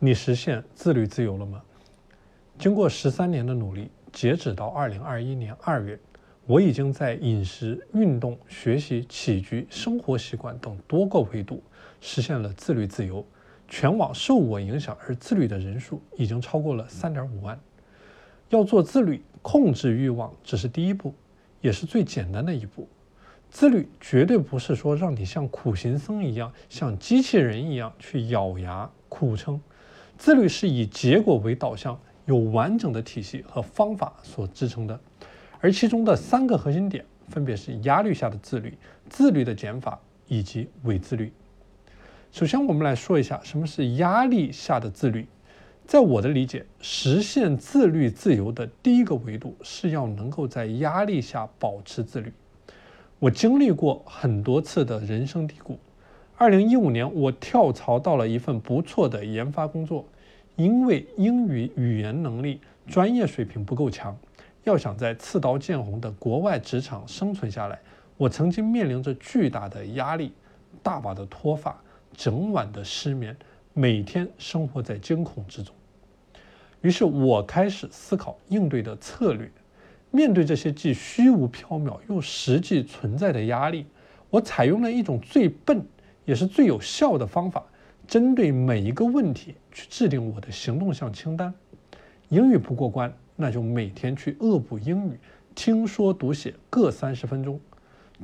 [0.00, 1.60] 你实现自律自由了吗？
[2.56, 5.98] 经过十三年的努力，截止到二零二一年二月，
[6.46, 11.60] 我已经在饮食、运动、学习、起居、生活习惯等多个维度
[12.00, 13.26] 实现了自律自由。
[13.66, 17.58] 全网受我影响而自律的人数已经超过了三点五万。
[18.50, 21.12] 要做自律，控制欲望只是第一步，
[21.60, 22.88] 也是最简单的一步。
[23.50, 28.88] 自律绝对不是说让你像苦行僧一样，像机器人一样去咬牙
[29.18, 29.60] 苦撑。
[30.16, 34.98] 自律是以结果为导向，有完整的体系和方法所支撑的，
[35.60, 38.76] 而其中的三个核心点分别是压力下的自律、
[39.08, 41.32] 自律的减法以及伪自律。
[42.30, 45.26] 首先，我们来说一下什么是压力下的自律。
[45.86, 52.32] 在我的理解，实现自律自由的第一个维度是要能够在压力下保持自律。
[53.18, 55.78] 我经历过很多次的人生低谷。
[56.40, 60.06] 二零一五年，我跳槽到了一份不错的研发工作，
[60.54, 64.16] 因为英语语言能力、专业水平不够强，
[64.62, 67.76] 要想在刺刀见红的国外职场生存下来，
[68.16, 70.32] 我曾经面临着巨大的压力，
[70.80, 71.76] 大把的脱发，
[72.16, 73.36] 整晚的失眠，
[73.74, 75.74] 每天生活在惊恐之中。
[76.82, 79.50] 于是我开始思考应对的策略。
[80.12, 83.84] 面对这些既虚无缥缈又实际存在的压力，
[84.30, 85.84] 我采用了一种最笨。
[86.28, 87.64] 也是最有效的方法，
[88.06, 91.54] 针对每一个问题去制定我的行动项清单。
[92.28, 95.18] 英语不过关，那就每天去恶补英语，
[95.54, 97.58] 听说读写各三十分钟。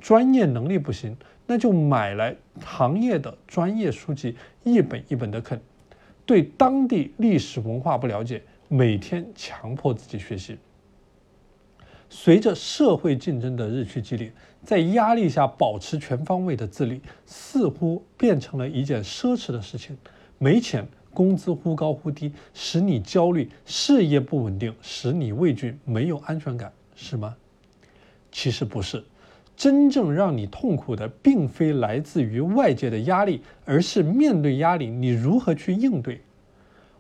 [0.03, 1.17] 专业能力不行，
[1.47, 5.59] 那就买来行业的专业书籍，一本一本的啃。
[6.27, 10.59] 对当地历史文化不了解，每天强迫自己学习。
[12.09, 19.97] 随着社会竞争的日趋激烈，在压力下保持全方位的自律，似乎变成了一件奢侈的事情。
[20.39, 27.35] 没钱，工资忽高忽低，使你焦虑；事业不稳定，使你畏惧，没有安全感，是吗？
[28.31, 29.03] 其实不是，
[29.57, 36.20] 真正让你痛苦的，并非来自于外界的压力，而是面对压力，你如何去应对。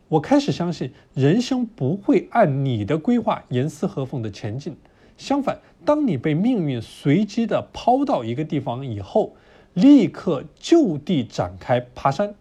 [0.08, 4.76] 我开始相信，人生不会按你的规划严丝合缝的前进。
[5.16, 9.34] 相反，当你被命运随机的抛到一个地方以后，
[9.74, 12.34] 立刻就地展开爬山，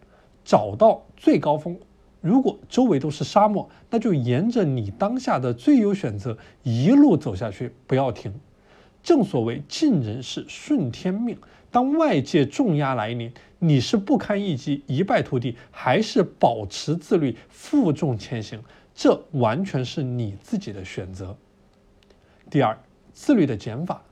[0.44, 1.78] 找到最高峰。
[2.22, 8.34] 如果周围都是沙漠，那就沿着你当下的最优选择一路走下去，不要停。
[9.04, 11.38] 正所谓尽人事，顺天命。
[11.70, 18.60] 当外界重压来临，你是不堪一击，一败涂地，还是保持自律，负重前行？
[18.96, 21.36] 这完全是你自己的选择。
[22.54, 22.78] 第二，
[23.14, 24.04] 自律的减法。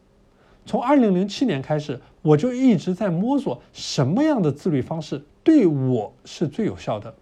[0.66, 7.14] 从二零零七年开始，我就一直在摸索什么样的自律方式对我是最有效的。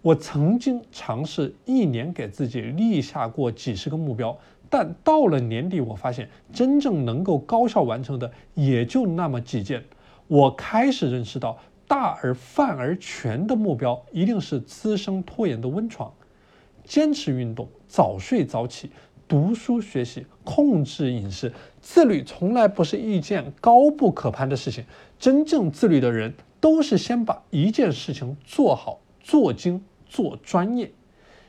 [0.00, 4.36] 我曾经尝试一年给自己立下过几十个目标，
[4.68, 9.84] 但到了年底，我发现真正能够高效完成的也就那么几件。
[10.26, 16.12] 我开始认识到，大而泛而全的目标一定是滋生拖延的温床。
[16.82, 18.90] 坚持运动，早睡早起。
[19.32, 24.84] 读书学习，控制饮食，自律从来不是一件高不可攀的事情。
[25.18, 30.92] 真正自律的人，都是先把一件事情做好、做精、做专业，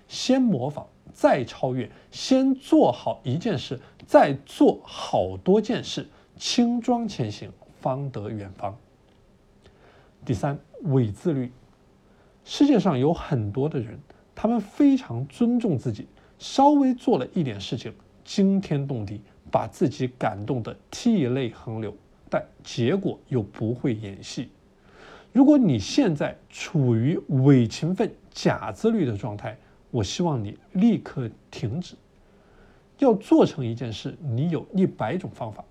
[0.08, 3.78] 先模仿，再超越；先做好一件事，
[4.08, 6.08] 再做好多件事，
[6.38, 7.52] 轻装前行，
[7.82, 8.78] 方得远方。
[10.24, 11.52] 第三，伪自律。
[12.46, 14.00] 世界上有很多的人，
[14.34, 16.08] 他们非常尊重自己。
[16.40, 19.22] 稍微做了一点事情，惊天动地，
[19.52, 21.96] 把自己感动得涕泪横流，
[22.30, 24.50] 但结果又不会演戏。
[25.32, 29.58] 如果你现在处于伪勤奋、假自律的状态，
[29.90, 31.96] 我希望你立刻停止。
[33.00, 35.64] 要做成一件事，你有一百种方法；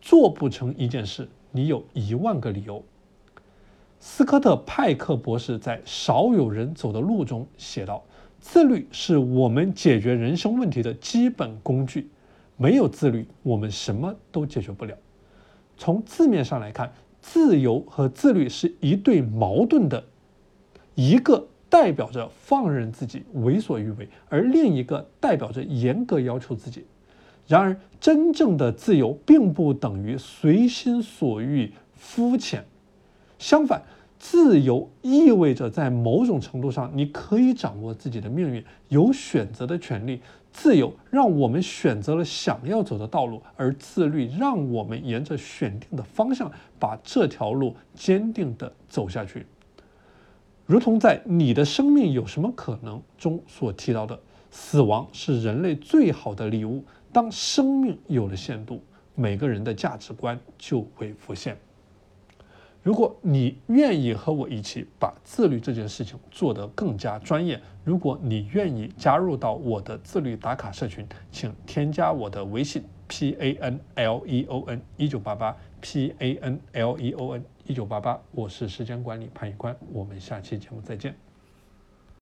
[0.00, 2.82] 做不成一件事，你有一万个理由。
[4.00, 8.02] 斯科特·派克博士在《少有人走的路》中写道。
[8.44, 12.06] 自律是我们解决人生问题的基本工具，
[12.58, 14.94] 没有自律，我们什么都解决不了。
[15.78, 16.92] 从字面上来看，
[17.22, 20.04] 自由和自律是一对矛盾的，
[20.94, 26.84] 一个代表着放任自己为所欲为，而另一个代表着严格要求自己。
[27.48, 32.62] 然而，真正的自由并不等于随心所欲、肤浅，
[33.38, 33.82] 相反。
[34.26, 40.18] 自由意味着在某种程度上，你可以掌握自己的命运，有选择的权利。
[40.50, 49.44] 自由让我们选择了想要走的道路，而自律让我们沿着选定的方向，把这条路坚定地走下去。
[50.64, 54.18] 如同在《你的生命有什么可能》中所提到的，
[54.50, 56.82] 死亡是人类最好的礼物。
[57.12, 58.82] 当生命有了限度，
[59.14, 61.58] 每个人的价值观就会浮现。
[62.84, 77.42] 如果你愿意和我一起把自律这件事情做得更加专业，如果你愿意加入到我的自律打卡社群，请添加我的微信 p a n l e o n 一九八八 p a n l e o n
[77.66, 81.16] 一九八八，我是时间管理潘一宽，我们下期节目再见。